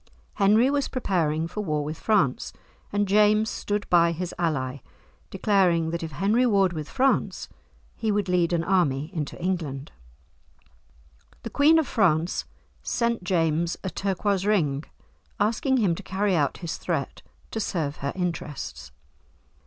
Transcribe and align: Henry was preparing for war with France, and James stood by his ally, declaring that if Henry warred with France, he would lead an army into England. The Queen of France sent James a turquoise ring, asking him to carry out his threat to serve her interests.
Henry 0.33 0.71
was 0.71 0.87
preparing 0.87 1.47
for 1.47 1.61
war 1.61 1.83
with 1.83 1.99
France, 1.99 2.53
and 2.91 3.07
James 3.07 3.51
stood 3.51 3.87
by 3.87 4.11
his 4.11 4.33
ally, 4.39 4.77
declaring 5.29 5.91
that 5.91 6.01
if 6.01 6.13
Henry 6.13 6.43
warred 6.43 6.73
with 6.73 6.89
France, 6.89 7.47
he 7.95 8.11
would 8.11 8.27
lead 8.27 8.51
an 8.51 8.63
army 8.63 9.11
into 9.13 9.39
England. 9.39 9.91
The 11.43 11.51
Queen 11.51 11.77
of 11.77 11.85
France 11.87 12.45
sent 12.81 13.23
James 13.23 13.77
a 13.83 13.91
turquoise 13.91 14.43
ring, 14.43 14.85
asking 15.39 15.77
him 15.77 15.93
to 15.93 16.01
carry 16.01 16.35
out 16.35 16.57
his 16.65 16.77
threat 16.77 17.21
to 17.51 17.59
serve 17.59 17.97
her 17.97 18.11
interests. 18.15 18.91